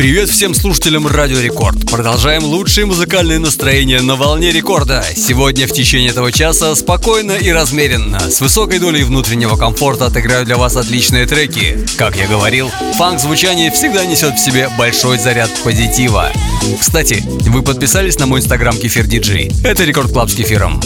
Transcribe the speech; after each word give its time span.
Привет 0.00 0.30
всем 0.30 0.54
слушателям 0.54 1.06
Радио 1.06 1.40
Рекорд. 1.40 1.90
Продолжаем 1.90 2.42
лучшие 2.42 2.86
музыкальные 2.86 3.38
настроения 3.38 4.00
на 4.00 4.16
волне 4.16 4.50
рекорда. 4.50 5.04
Сегодня 5.14 5.66
в 5.66 5.72
течение 5.72 6.08
этого 6.08 6.32
часа 6.32 6.74
спокойно 6.74 7.32
и 7.32 7.50
размеренно, 7.50 8.18
с 8.18 8.40
высокой 8.40 8.78
долей 8.78 9.02
внутреннего 9.02 9.56
комфорта 9.56 10.06
отыграю 10.06 10.46
для 10.46 10.56
вас 10.56 10.78
отличные 10.78 11.26
треки. 11.26 11.86
Как 11.98 12.16
я 12.16 12.26
говорил, 12.26 12.70
фанк-звучание 12.96 13.70
всегда 13.70 14.06
несет 14.06 14.36
в 14.36 14.42
себе 14.42 14.70
большой 14.78 15.18
заряд 15.18 15.50
позитива. 15.62 16.30
Кстати, 16.80 17.22
вы 17.50 17.60
подписались 17.60 18.18
на 18.18 18.24
мой 18.24 18.40
инстаграм 18.40 18.74
Кефир 18.74 19.06
Диджей. 19.06 19.52
Это 19.62 19.84
Record 19.84 20.12
Club 20.12 20.30
с 20.30 20.34
Кефиром. 20.34 20.80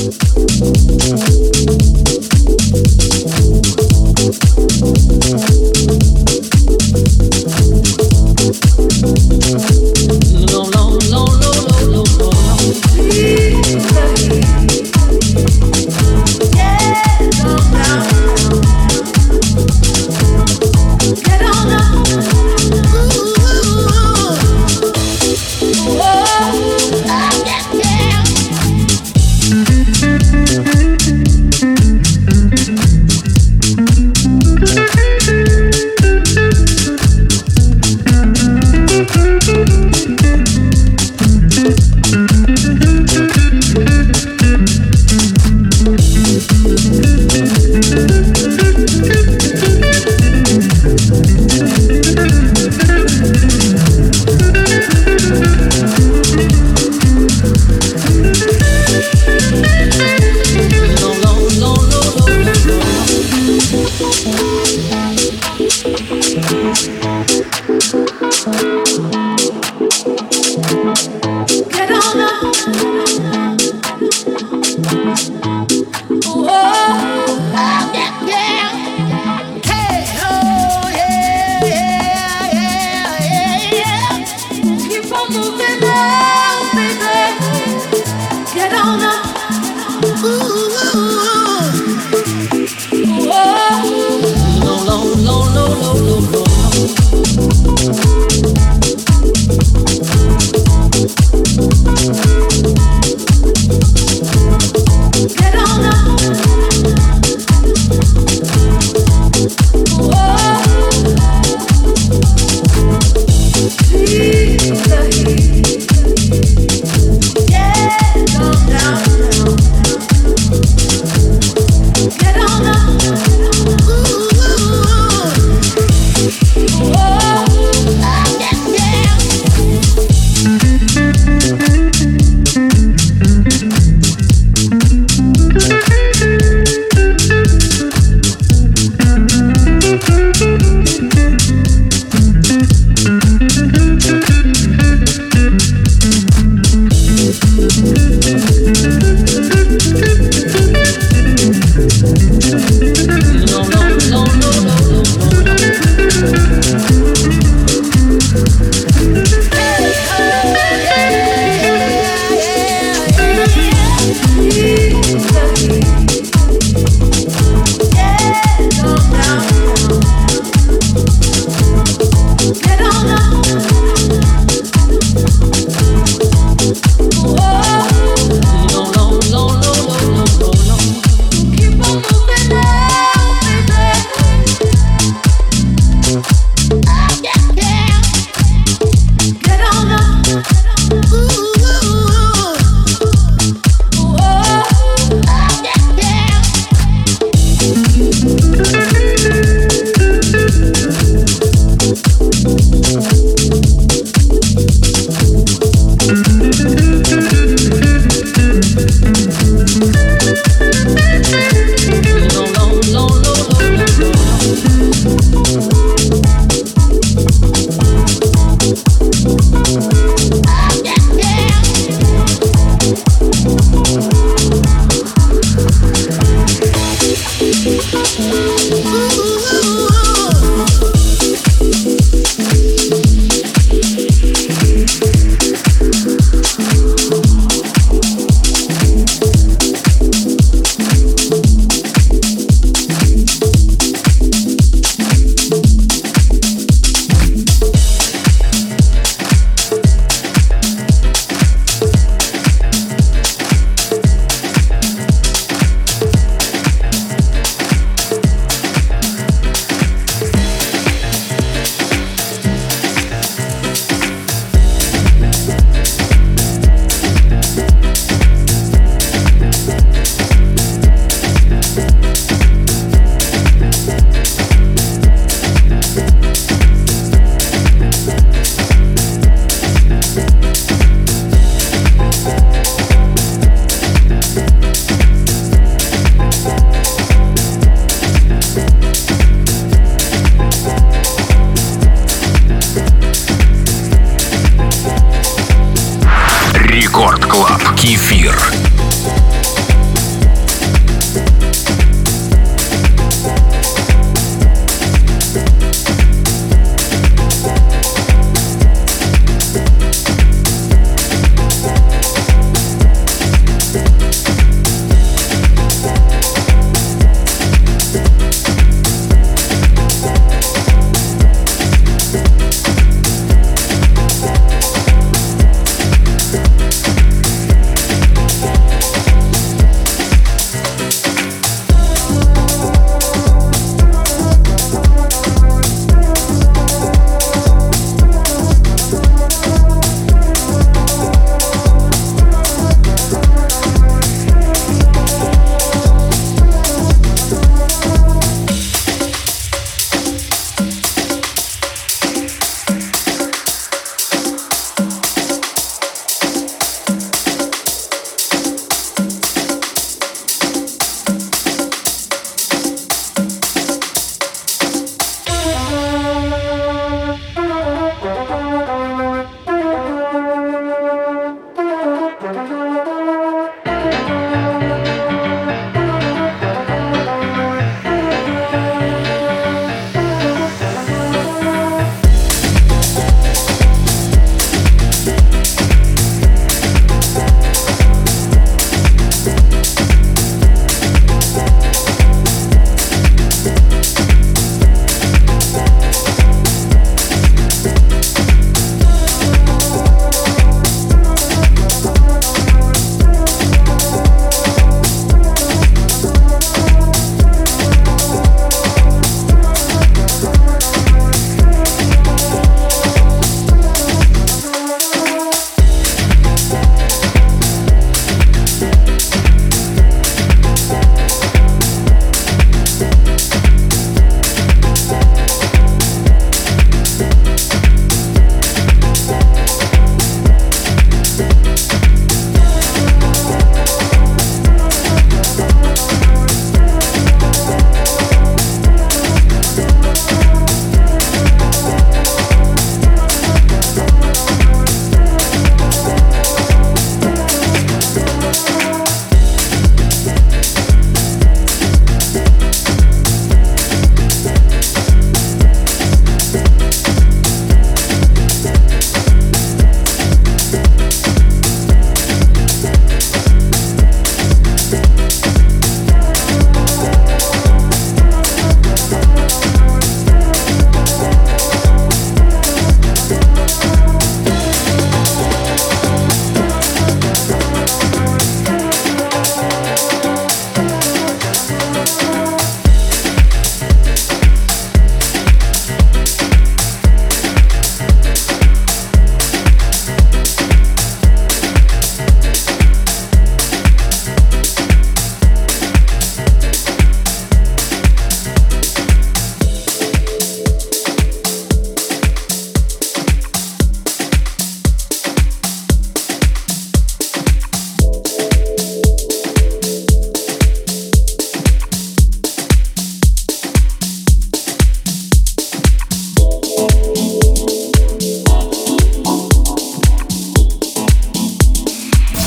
Кефир. 297.84 298.73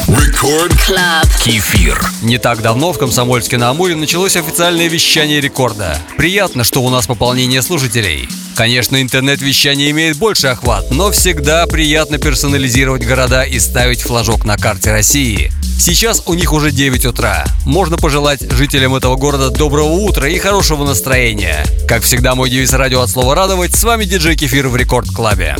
Club. 0.07 1.27
Кефир. 1.43 1.99
Кефир. 1.99 2.11
Не 2.21 2.37
так 2.37 2.61
давно 2.61 2.93
в 2.93 2.97
Комсомольске 2.97 3.57
на 3.57 3.71
Амуре 3.71 3.93
началось 3.93 4.37
официальное 4.37 4.87
вещание 4.87 5.41
рекорда. 5.41 5.99
Приятно, 6.15 6.63
что 6.63 6.81
у 6.81 6.89
нас 6.89 7.07
пополнение 7.07 7.61
слушателей. 7.61 8.29
Конечно, 8.55 9.01
интернет-вещание 9.01 9.91
имеет 9.91 10.15
больше 10.15 10.47
охват, 10.47 10.91
но 10.91 11.11
всегда 11.11 11.67
приятно 11.67 12.19
персонализировать 12.19 13.05
города 13.05 13.43
и 13.43 13.59
ставить 13.59 14.01
флажок 14.01 14.45
на 14.45 14.55
карте 14.55 14.91
России. 14.91 15.51
Сейчас 15.77 16.23
у 16.25 16.33
них 16.35 16.53
уже 16.53 16.71
9 16.71 17.05
утра. 17.05 17.43
Можно 17.65 17.97
пожелать 17.97 18.49
жителям 18.49 18.95
этого 18.95 19.17
города 19.17 19.49
доброго 19.49 19.91
утра 19.91 20.29
и 20.29 20.37
хорошего 20.37 20.85
настроения. 20.85 21.65
Как 21.85 22.03
всегда, 22.03 22.33
мой 22.33 22.49
девиз 22.49 22.71
радио 22.71 23.01
от 23.01 23.09
слова 23.09 23.35
радовать. 23.35 23.75
С 23.75 23.83
вами 23.83 24.05
диджей 24.05 24.37
Кефир 24.37 24.69
в 24.69 24.75
Record 24.77 25.09
Club'е. 25.09 25.57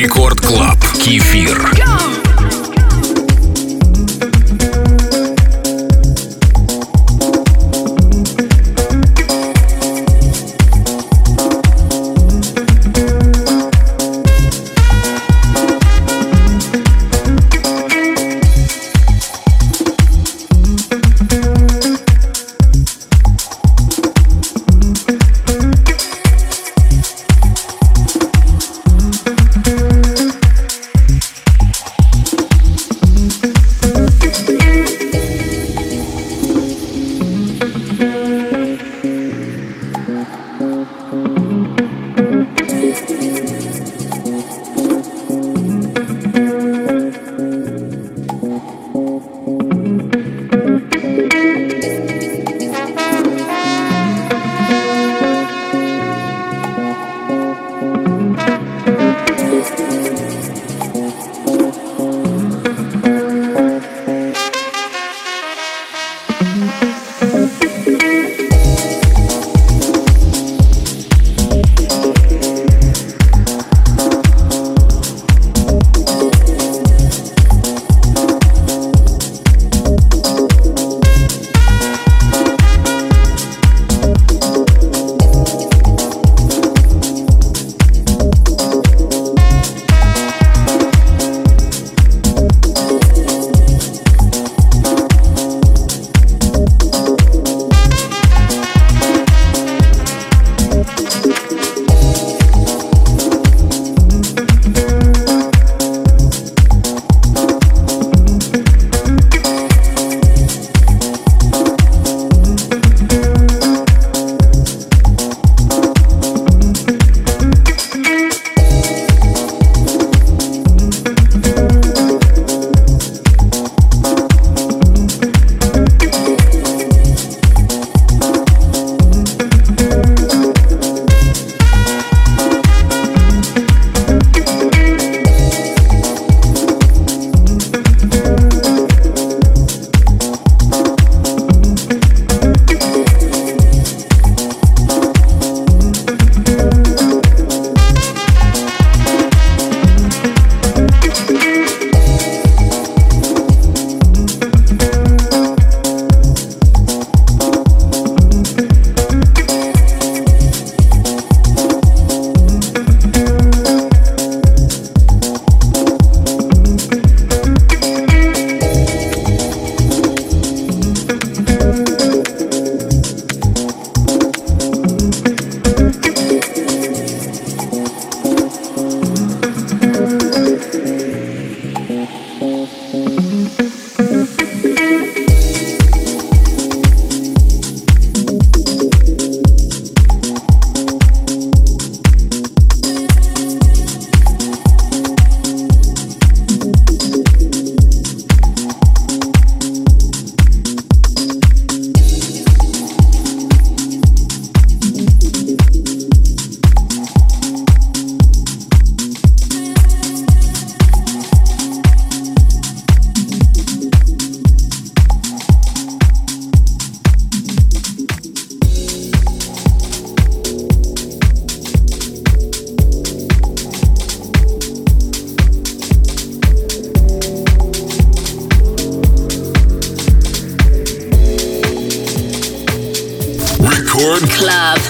Рекорд 0.00 0.40
Клаб. 0.40 0.78
Кефир. 0.94 1.74
Go! 1.76 2.19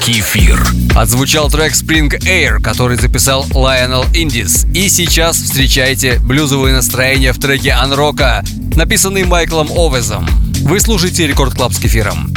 Кефир. 0.00 0.59
Отзвучал 0.96 1.50
трек 1.50 1.74
Spring 1.74 2.09
Air, 2.20 2.59
который 2.62 2.96
записал 2.96 3.44
Lionel 3.50 4.11
Indis. 4.12 4.66
И 4.72 4.88
сейчас 4.88 5.37
встречайте 5.37 6.18
блюзовое 6.20 6.72
настроение 6.72 7.33
в 7.33 7.38
треке 7.38 7.72
Анрока, 7.72 8.42
написанный 8.76 9.24
Майклом 9.24 9.70
Овезом. 9.70 10.26
Вы 10.62 10.80
слушаете 10.80 11.26
Record 11.26 11.54
Club 11.54 11.74
с 11.74 11.78
кефиром. 11.78 12.29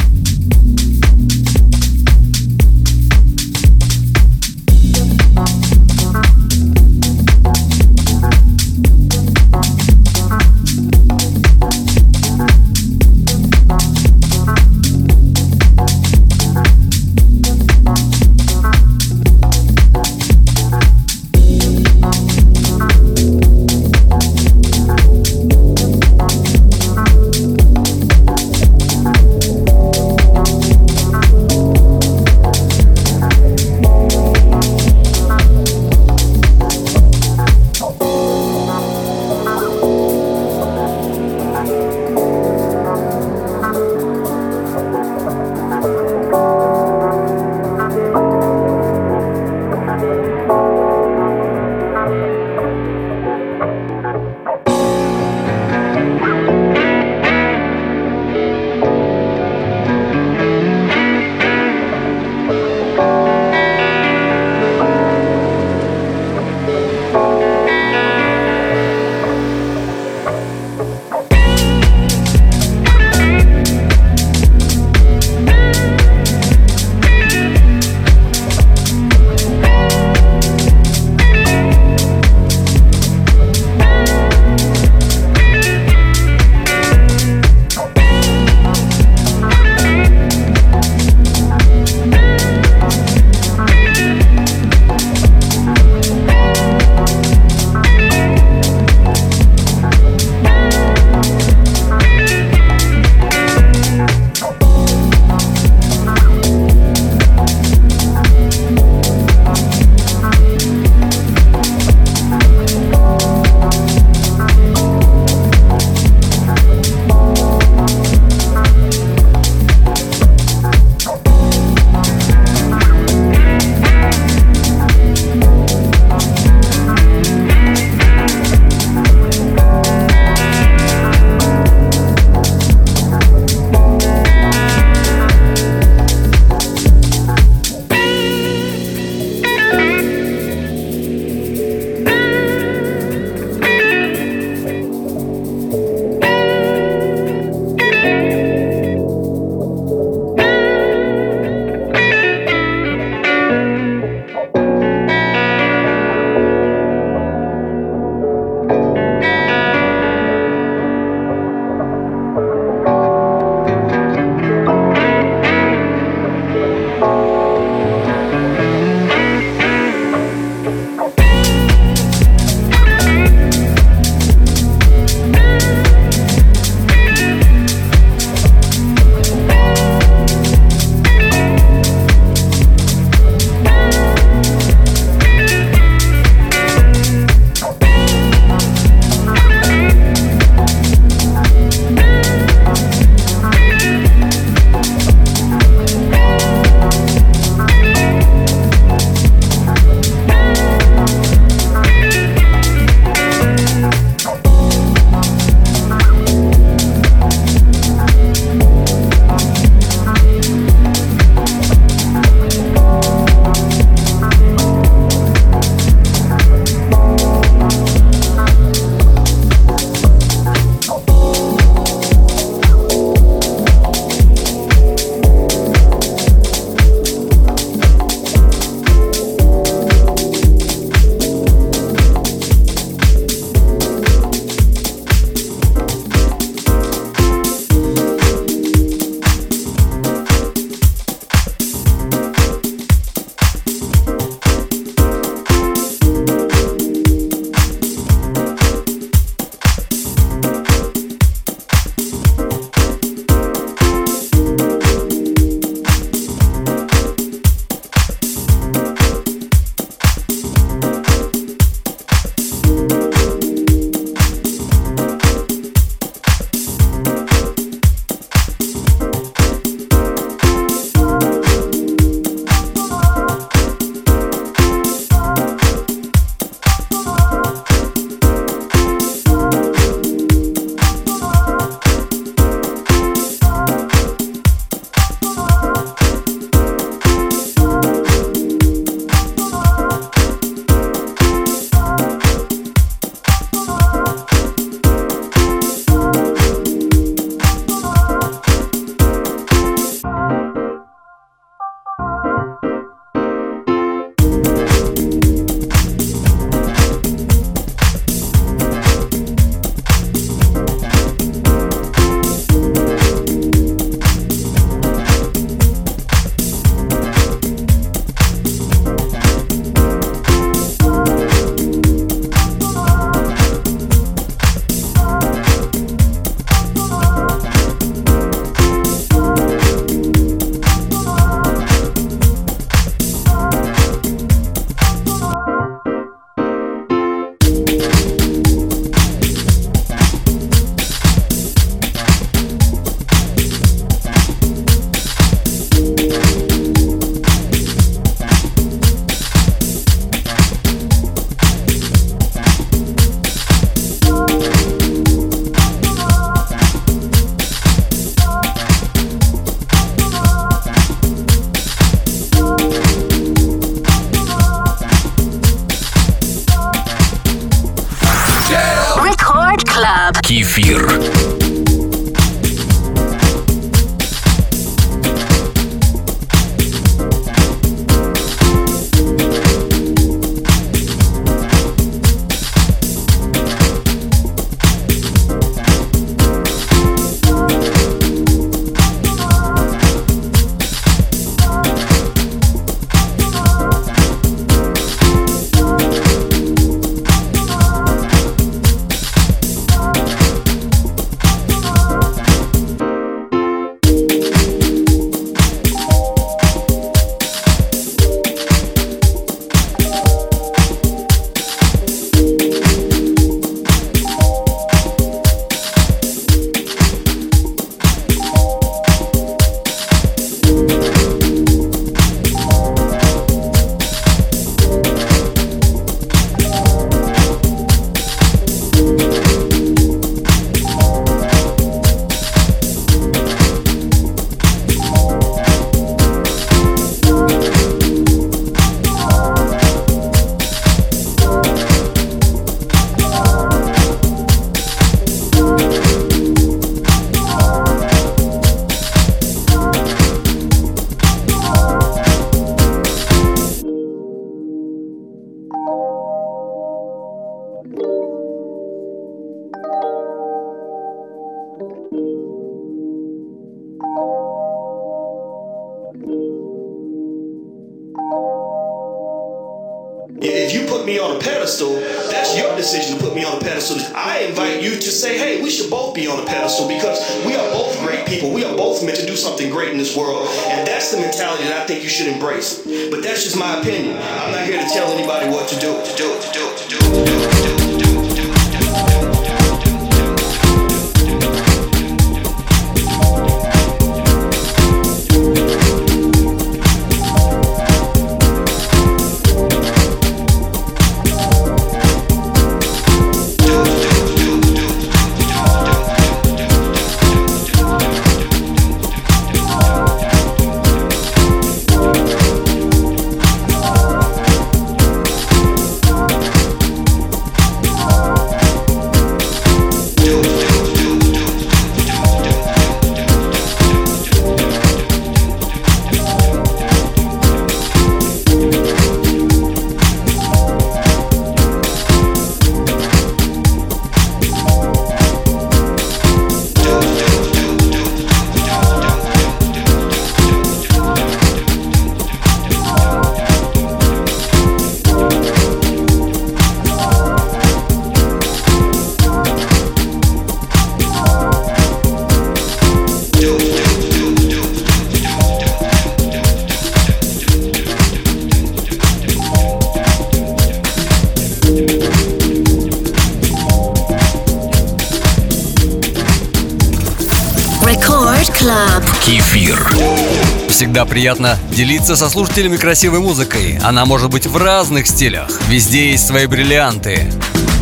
Всегда 570.47 570.85
приятно 570.85 571.37
делиться 571.51 571.97
со 571.97 572.09
слушателями 572.09 572.55
красивой 572.55 572.99
музыкой. 572.99 573.59
Она 573.61 573.85
может 573.85 574.09
быть 574.09 574.25
в 574.25 574.37
разных 574.37 574.87
стилях. 574.87 575.27
Везде 575.49 575.91
есть 575.91 576.07
свои 576.07 576.25
бриллианты. 576.25 577.11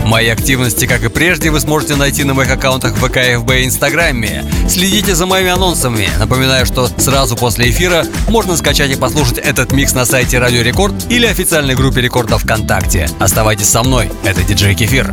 Мои 0.05 0.27
активности, 0.27 0.85
как 0.85 1.03
и 1.03 1.09
прежде, 1.09 1.49
вы 1.49 1.59
сможете 1.59 1.95
найти 1.95 2.23
на 2.25 2.35
моих 2.35 2.51
аккаунтах 2.51 2.95
ВК, 2.95 3.17
ФБ 3.39 3.51
и 3.53 3.65
Инстаграме. 3.65 4.45
Следите 4.69 5.15
за 5.15 5.25
моими 5.25 5.49
анонсами. 5.49 6.07
Напоминаю, 6.19 6.67
что 6.67 6.87
сразу 6.99 7.35
после 7.35 7.71
эфира 7.71 8.05
можно 8.27 8.55
скачать 8.55 8.91
и 8.91 8.95
послушать 8.95 9.39
этот 9.39 9.71
микс 9.71 9.95
на 9.95 10.05
сайте 10.05 10.37
Радио 10.37 10.61
Рекорд 10.61 10.93
или 11.09 11.25
официальной 11.25 11.73
группе 11.73 12.01
Рекорда 12.01 12.37
ВКонтакте. 12.37 13.09
Оставайтесь 13.19 13.67
со 13.67 13.81
мной. 13.81 14.11
Это 14.23 14.43
диджей 14.43 14.75
Кефир. 14.75 15.11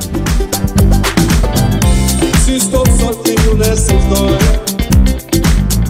Trânsito 3.59 4.68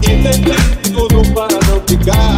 que 0.08 0.22
tentar 0.22 0.76
tudo 0.94 1.22
para 1.34 1.58
não 1.66 1.80
ficar. 1.86 2.37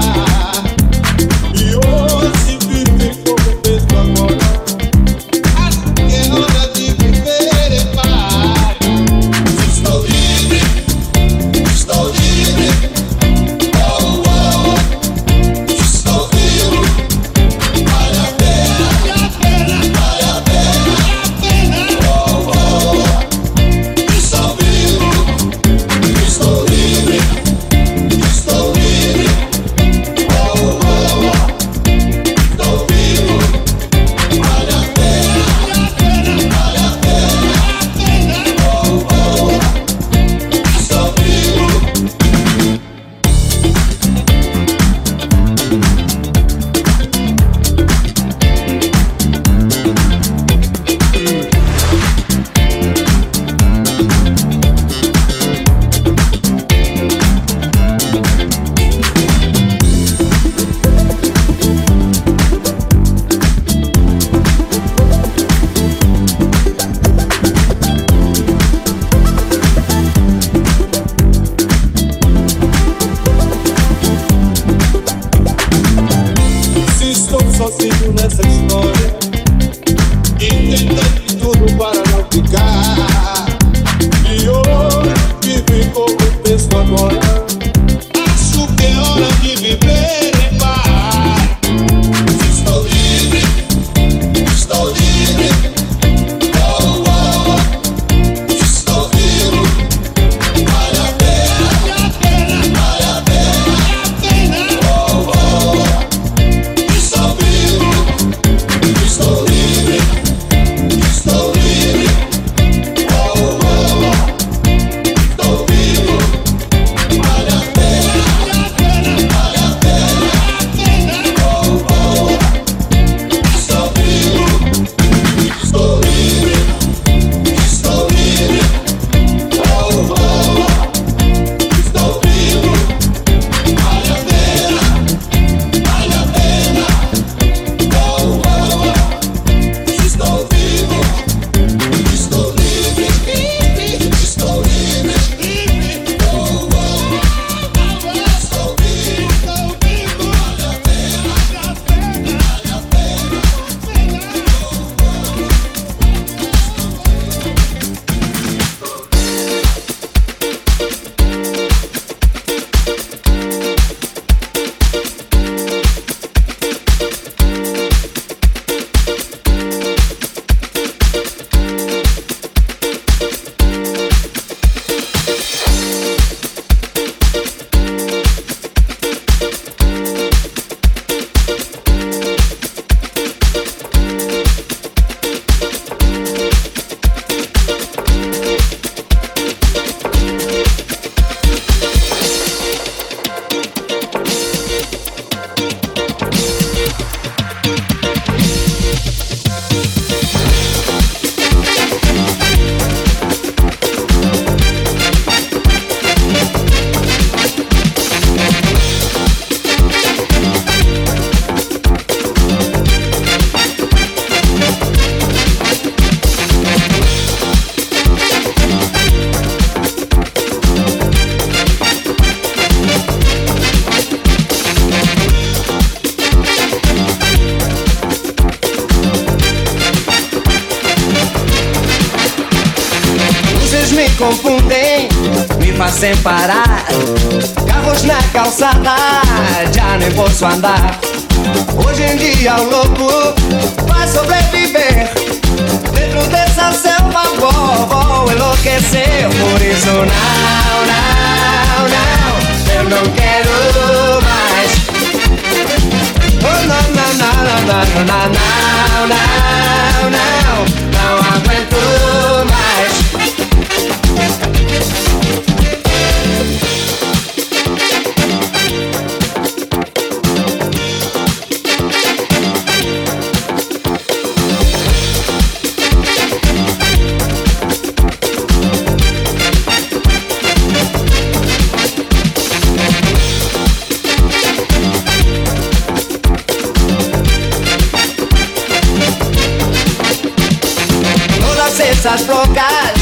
Essas 291.80 292.22
brocas 292.22 292.94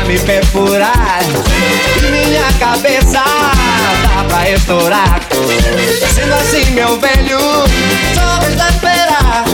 a 0.00 0.04
me 0.04 0.18
perfurar. 0.18 1.20
Minha 2.10 2.52
cabeça 2.58 3.22
dá 4.02 4.24
pra 4.28 4.50
estourar. 4.50 5.20
Sendo 6.14 6.34
assim 6.34 6.70
meu 6.72 6.98
velho, 7.00 7.38
só 8.14 8.38
resta 8.40 8.68
esperar. 8.68 9.44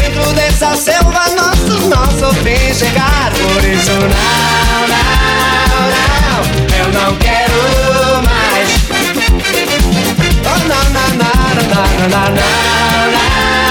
Dentro 0.00 0.32
dessa 0.32 0.76
selva 0.76 1.24
nosso, 1.36 1.88
nosso 1.88 2.34
fim 2.42 2.74
chegar. 2.74 3.30
Por 3.32 3.64
isso 3.64 3.92
não, 3.92 4.88
não, 4.88 5.88
não, 5.94 6.40
eu 6.76 6.88
não 6.92 7.16
quero 7.16 8.22
mais. 8.24 8.68
Oh 10.44 10.58
não, 10.68 10.84
não, 10.90 11.08
não, 11.16 11.34
não, 11.54 11.68
não, 11.68 11.86
não, 12.08 12.28
não, 12.28 12.42
não, 13.12 13.67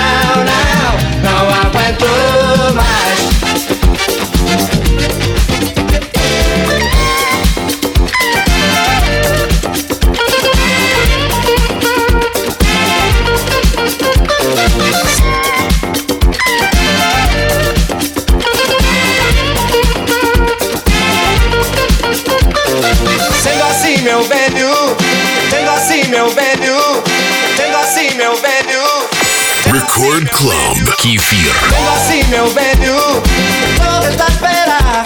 Record 29.98 30.30
Club 30.30 30.96
Kifir. 31.00 31.52
Vendo 31.70 31.90
assim, 31.90 32.24
meu 32.26 32.48
velho, 32.54 32.94
vou 32.94 34.00
tentar 34.00 34.28
esperar. 34.28 35.04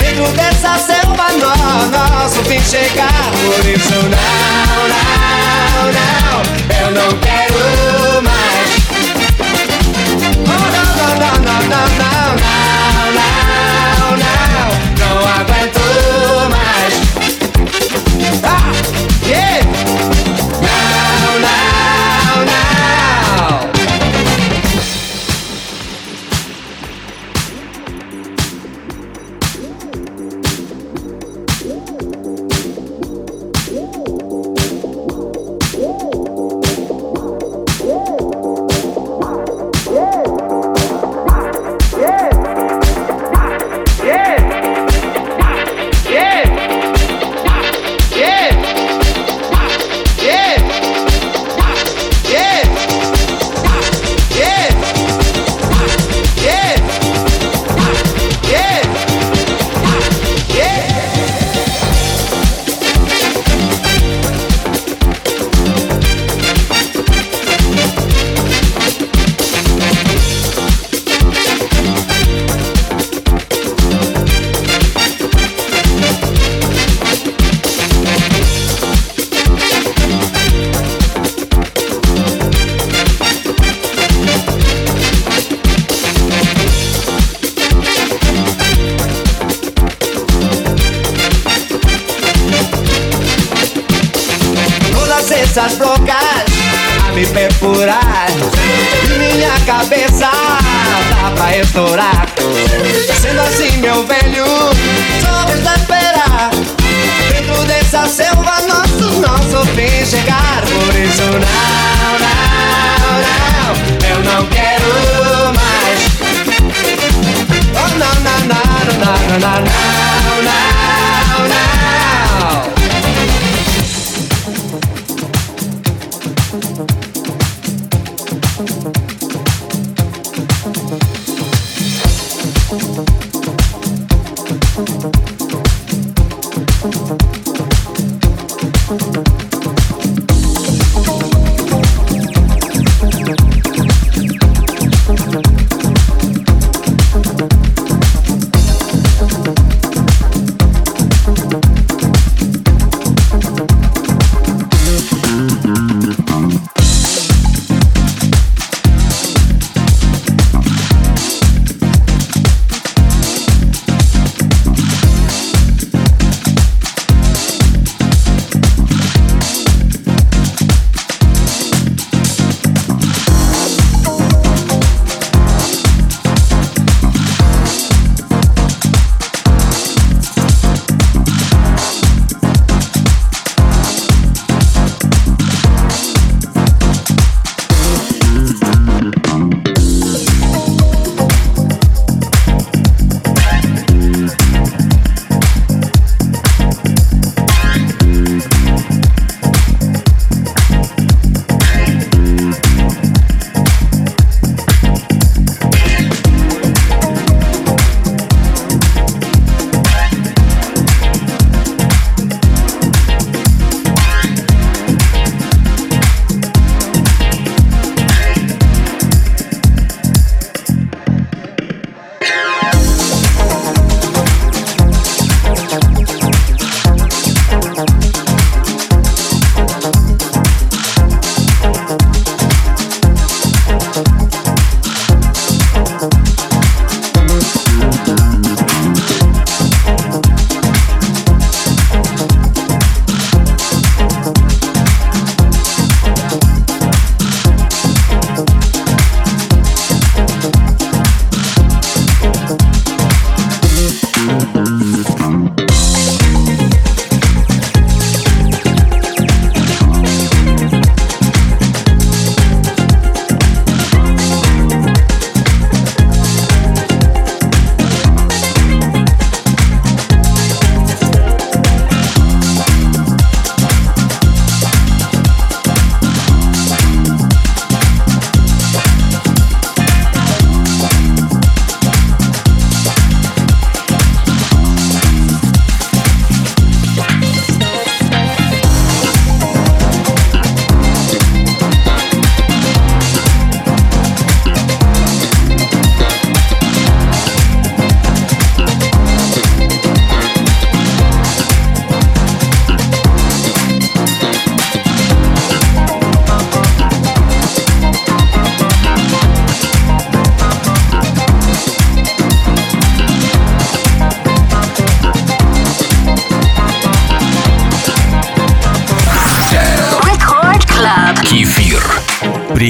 Dentro 0.00 0.32
dessa 0.36 0.78
selva, 0.78 1.32
no, 1.32 1.88
nosso 1.88 2.40
fim 2.44 2.62
chegar. 2.62 3.32
Por 3.32 3.68
isso, 3.68 3.92
não, 3.92 4.88
não, 4.88 5.92
não, 5.92 6.42
eu 6.78 6.90
não 6.92 7.18
quero. 7.18 8.03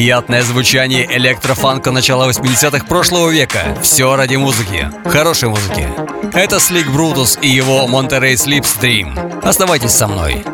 Приятное 0.04 0.42
звучание 0.42 1.06
электрофанка 1.16 1.90
начала 1.90 2.28
80-х 2.28 2.84
прошлого 2.84 3.30
века. 3.30 3.74
Все 3.80 4.14
ради 4.16 4.36
музыки. 4.36 4.90
Хорошей 5.06 5.48
музыки. 5.48 5.88
Это 6.34 6.60
Слик 6.60 6.90
Брутус 6.90 7.38
и 7.40 7.48
его 7.48 7.86
Monterey 7.86 8.34
Slipstream. 8.34 9.40
Оставайтесь 9.42 9.92
со 9.92 10.06
мной. 10.06 10.44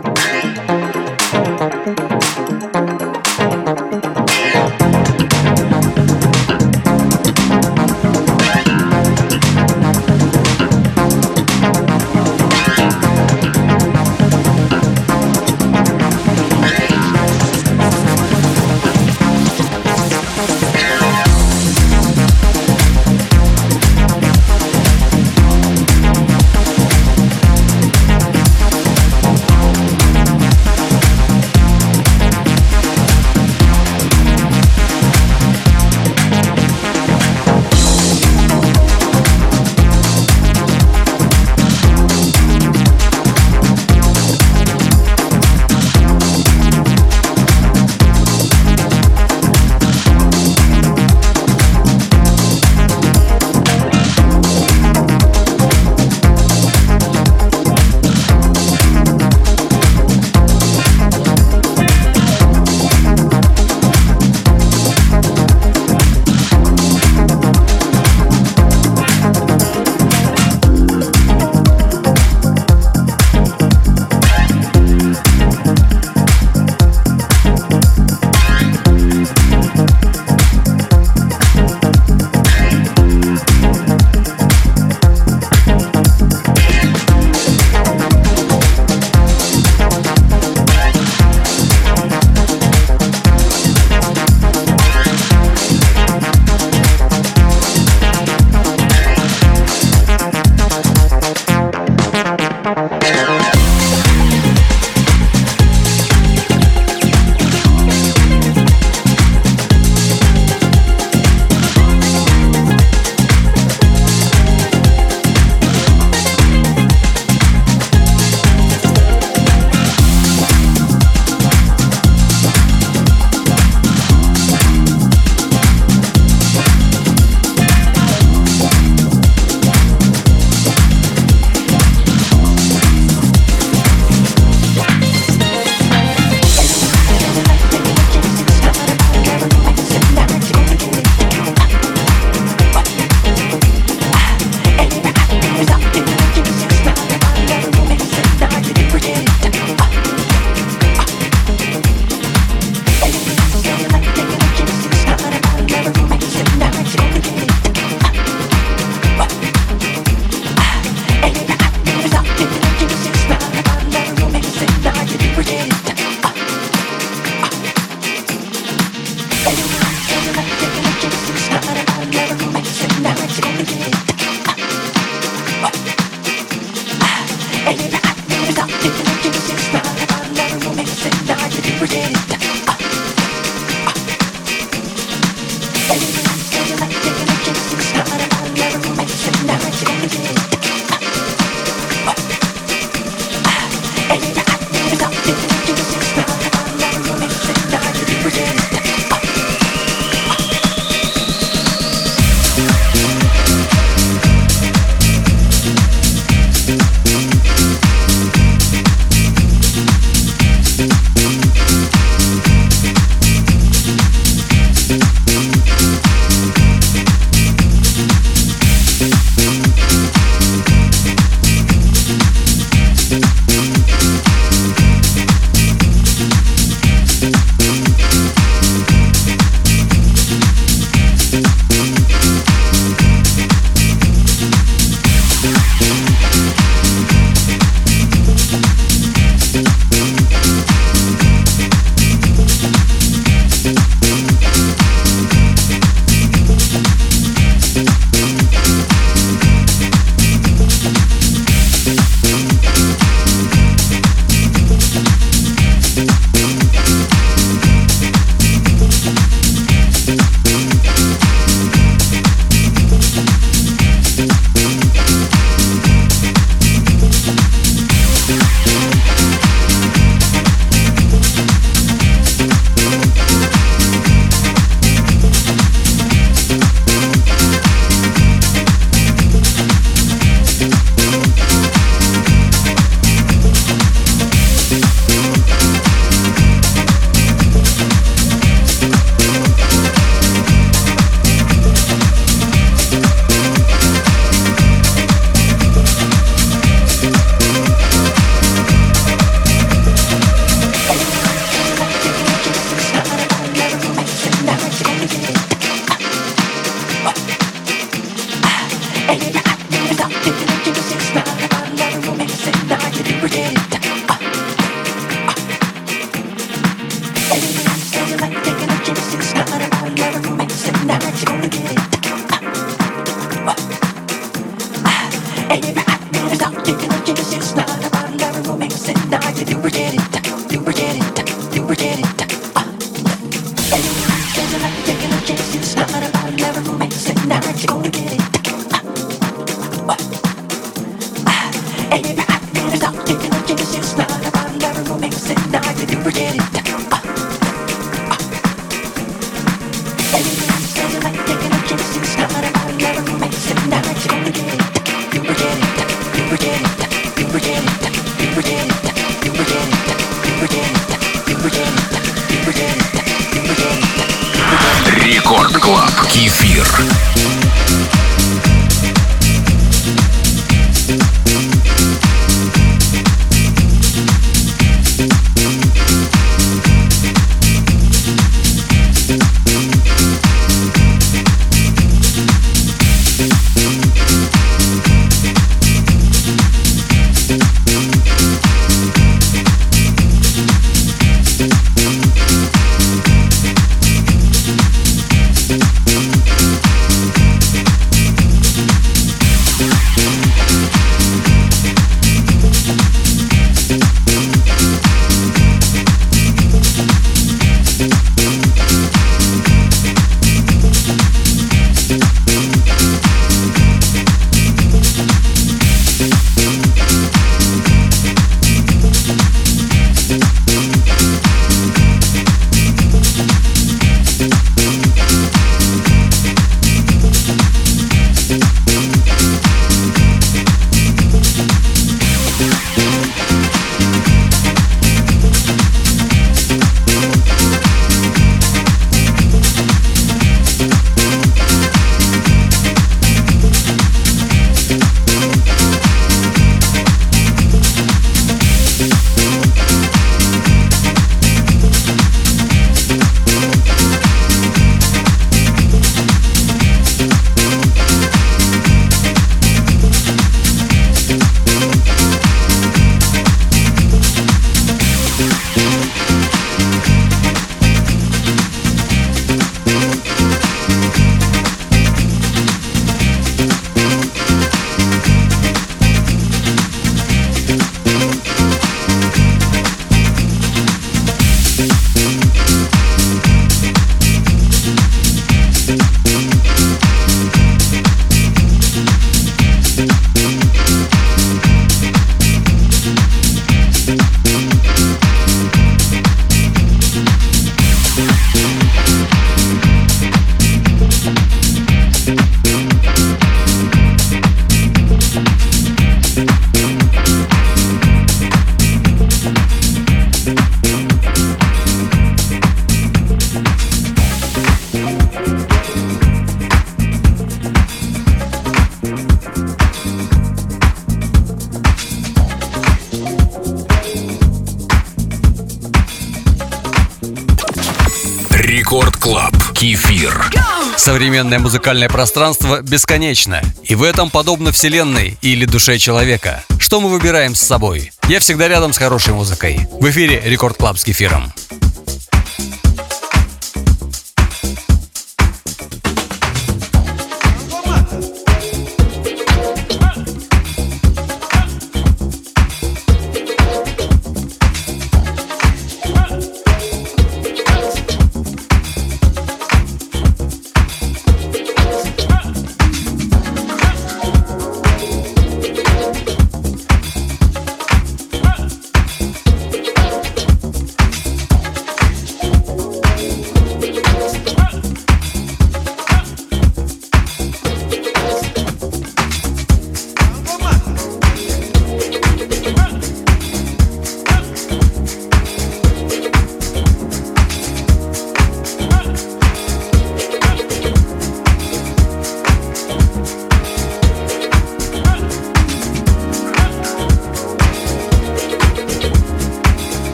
Современное 530.76 531.39
музыкальное 531.39 531.89
пространство 531.89 532.62
бесконечно, 532.62 533.43
и 533.64 533.74
в 533.74 533.83
этом 533.83 534.11
подобно 534.11 534.53
Вселенной 534.53 535.18
или 535.20 535.45
душе 535.45 535.78
человека. 535.78 536.45
Что 536.59 536.81
мы 536.81 536.89
выбираем 536.89 537.35
с 537.35 537.41
собой? 537.41 537.93
Я 538.09 538.20
всегда 538.20 538.49
рядом 538.49 538.72
с 538.72 538.78
хорошей 538.78 539.14
музыкой. 539.14 539.68
В 539.72 539.89
эфире 539.91 540.20
Record 540.24 540.57
Club 540.57 540.78
с 540.78 540.85
кефиром. 540.85 541.33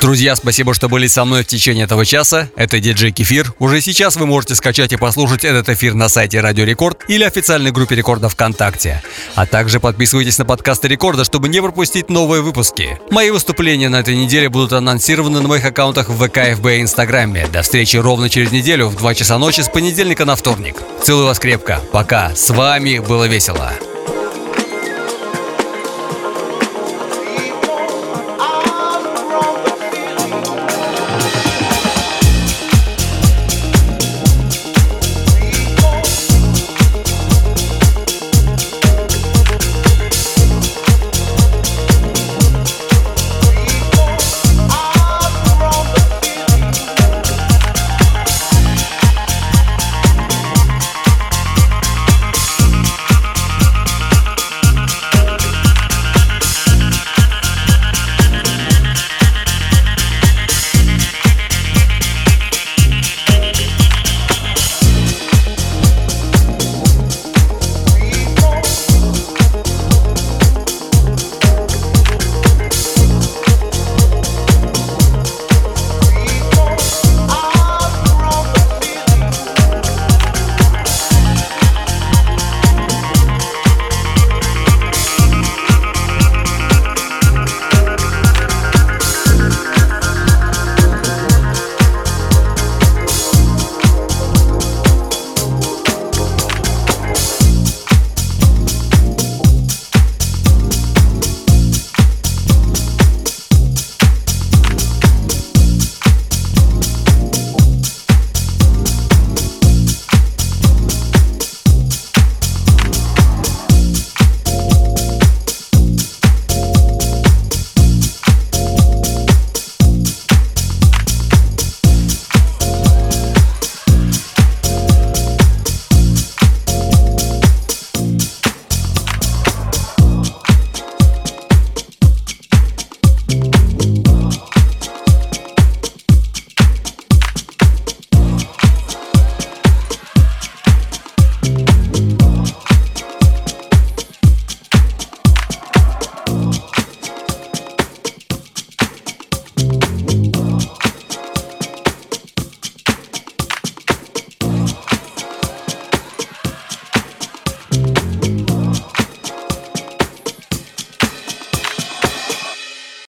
Друзья, 0.00 0.36
спасибо, 0.36 0.74
что 0.74 0.88
были 0.88 1.06
со 1.06 1.24
мной 1.24 1.42
в 1.42 1.46
течение 1.46 1.84
этого 1.84 2.04
часа. 2.04 2.50
Это 2.54 2.78
диджей 2.78 3.12
Кефир. 3.12 3.54
Уже 3.58 3.80
сейчас 3.80 4.16
вы 4.16 4.26
можете 4.26 4.54
скачать 4.54 4.92
и 4.92 4.96
послушать 4.96 5.44
этот 5.44 5.70
эфир 5.70 5.94
на 5.94 6.08
сайте 6.08 6.40
Радио 6.40 6.64
Рекорд 6.64 7.04
или 7.08 7.24
официальной 7.24 7.72
группе 7.72 7.94
Рекорда 7.94 8.28
ВКонтакте. 8.28 9.02
А 9.34 9.46
также 9.46 9.80
подписывайтесь 9.80 10.38
на 10.38 10.44
подкасты 10.44 10.88
Рекорда, 10.88 11.24
чтобы 11.24 11.48
не 11.48 11.60
пропустить 11.60 12.10
новые 12.10 12.42
выпуски. 12.42 13.00
Мои 13.10 13.30
выступления 13.30 13.88
на 13.88 14.00
этой 14.00 14.14
неделе 14.14 14.48
будут 14.50 14.74
анонсированы 14.74 15.40
на 15.40 15.48
моих 15.48 15.64
аккаунтах 15.64 16.10
в 16.10 16.24
ВК, 16.24 16.56
ФБ 16.56 16.66
и 16.66 16.82
Инстаграме. 16.82 17.46
До 17.48 17.62
встречи 17.62 17.96
ровно 17.96 18.28
через 18.28 18.52
неделю 18.52 18.88
в 18.88 18.96
2 18.96 19.14
часа 19.14 19.38
ночи 19.38 19.62
с 19.62 19.68
понедельника 19.68 20.26
на 20.26 20.36
вторник. 20.36 20.76
Целую 21.02 21.26
вас 21.26 21.38
крепко. 21.38 21.80
Пока. 21.90 22.34
С 22.34 22.50
вами 22.50 22.98
было 22.98 23.24
весело. 23.24 23.72